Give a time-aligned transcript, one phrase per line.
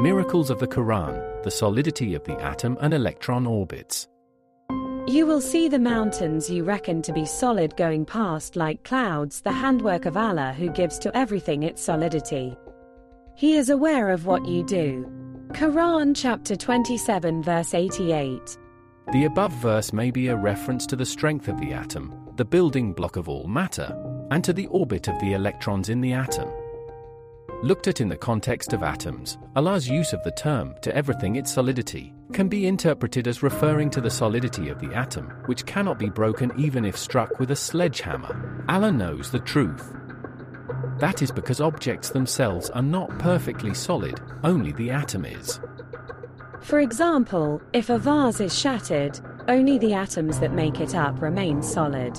[0.00, 4.08] Miracles of the Quran, the solidity of the atom and electron orbits.
[5.06, 9.52] You will see the mountains you reckon to be solid going past like clouds, the
[9.52, 12.56] handwork of Allah who gives to everything its solidity.
[13.36, 15.04] He is aware of what you do.
[15.48, 18.56] Quran chapter 27 verse 88.
[19.12, 22.94] The above verse may be a reference to the strength of the atom, the building
[22.94, 23.94] block of all matter,
[24.30, 26.48] and to the orbit of the electrons in the atom.
[27.62, 31.52] Looked at in the context of atoms, Allah's use of the term to everything its
[31.52, 36.08] solidity can be interpreted as referring to the solidity of the atom, which cannot be
[36.08, 38.64] broken even if struck with a sledgehammer.
[38.70, 39.92] Allah knows the truth.
[41.00, 45.60] That is because objects themselves are not perfectly solid, only the atom is.
[46.62, 51.62] For example, if a vase is shattered, only the atoms that make it up remain
[51.62, 52.18] solid.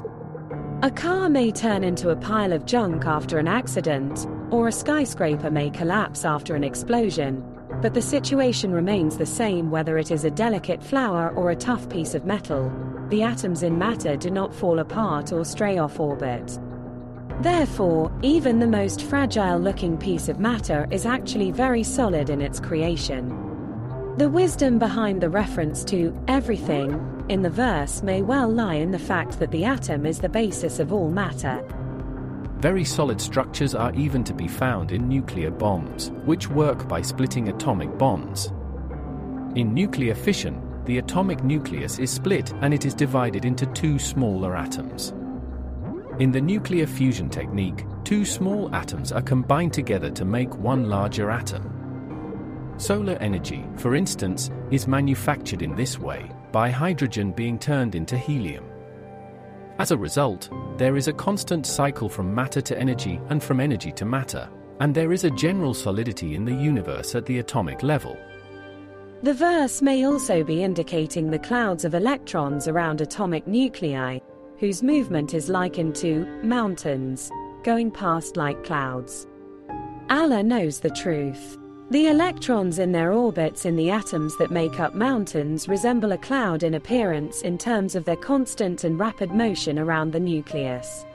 [0.83, 5.49] A car may turn into a pile of junk after an accident, or a skyscraper
[5.49, 7.43] may collapse after an explosion,
[7.81, 11.89] but the situation remains the same whether it is a delicate flower or a tough
[11.89, 12.71] piece of metal.
[13.09, 16.59] The atoms in matter do not fall apart or stray off orbit.
[17.41, 22.59] Therefore, even the most fragile looking piece of matter is actually very solid in its
[22.59, 23.29] creation.
[24.17, 28.99] The wisdom behind the reference to everything in the verse may well lie in the
[28.99, 31.65] fact that the atom is the basis of all matter.
[32.61, 37.49] Very solid structures are even to be found in nuclear bombs, which work by splitting
[37.49, 38.53] atomic bonds.
[39.55, 44.55] In nuclear fission, the atomic nucleus is split and it is divided into two smaller
[44.55, 45.11] atoms.
[46.19, 51.31] In the nuclear fusion technique, two small atoms are combined together to make one larger
[51.31, 52.75] atom.
[52.77, 58.70] Solar energy, for instance, is manufactured in this way, by hydrogen being turned into helium.
[59.81, 63.91] As a result, there is a constant cycle from matter to energy and from energy
[63.93, 64.47] to matter,
[64.79, 68.15] and there is a general solidity in the universe at the atomic level.
[69.23, 74.19] The verse may also be indicating the clouds of electrons around atomic nuclei,
[74.59, 77.31] whose movement is likened to mountains,
[77.63, 79.25] going past like clouds.
[80.11, 81.57] Allah knows the truth.
[81.91, 86.63] The electrons in their orbits in the atoms that make up mountains resemble a cloud
[86.63, 91.05] in appearance in terms of their constant and rapid motion around the nucleus.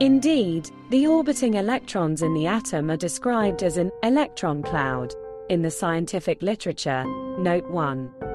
[0.00, 5.14] Indeed, the orbiting electrons in the atom are described as an electron cloud
[5.48, 7.04] in the scientific literature.
[7.38, 8.33] Note 1.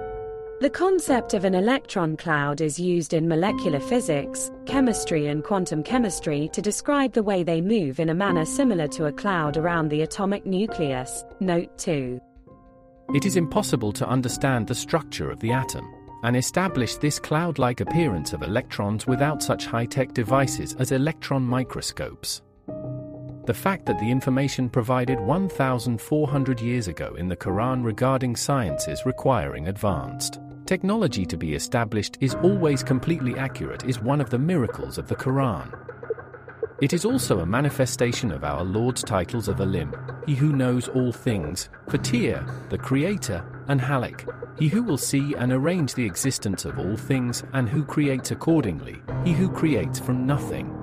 [0.61, 6.49] The concept of an electron cloud is used in molecular physics, chemistry, and quantum chemistry
[6.51, 10.01] to describe the way they move in a manner similar to a cloud around the
[10.01, 11.23] atomic nucleus.
[11.39, 12.19] Note 2.
[13.15, 15.89] It is impossible to understand the structure of the atom
[16.23, 21.41] and establish this cloud like appearance of electrons without such high tech devices as electron
[21.41, 22.41] microscopes.
[23.45, 29.69] The fact that the information provided 1,400 years ago in the Quran regarding sciences requiring
[29.69, 35.07] advanced technology to be established is always completely accurate is one of the miracles of
[35.07, 35.67] the Quran.
[36.79, 39.91] It is also a manifestation of our Lord's titles of Alim,
[40.27, 45.51] He who knows all things, Fatir, the Creator, and Halik, He who will see and
[45.51, 50.78] arrange the existence of all things and who creates accordingly, He who creates from nothing.